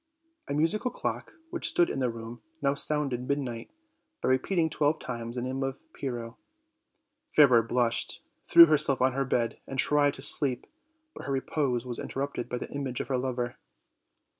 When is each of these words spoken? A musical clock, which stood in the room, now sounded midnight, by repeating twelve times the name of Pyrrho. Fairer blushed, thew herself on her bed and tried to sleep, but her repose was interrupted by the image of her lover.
A 0.47 0.55
musical 0.55 0.89
clock, 0.89 1.35
which 1.51 1.69
stood 1.69 1.87
in 1.87 1.99
the 1.99 2.09
room, 2.09 2.41
now 2.59 2.73
sounded 2.73 3.27
midnight, 3.27 3.69
by 4.19 4.29
repeating 4.29 4.67
twelve 4.67 4.97
times 4.97 5.35
the 5.35 5.43
name 5.43 5.61
of 5.61 5.77
Pyrrho. 5.93 6.37
Fairer 7.35 7.61
blushed, 7.61 8.19
thew 8.47 8.65
herself 8.65 8.99
on 8.99 9.13
her 9.13 9.25
bed 9.25 9.59
and 9.67 9.77
tried 9.77 10.15
to 10.15 10.23
sleep, 10.23 10.65
but 11.13 11.25
her 11.27 11.31
repose 11.31 11.85
was 11.85 11.99
interrupted 11.99 12.49
by 12.49 12.57
the 12.57 12.71
image 12.71 12.99
of 12.99 13.09
her 13.09 13.17
lover. 13.19 13.57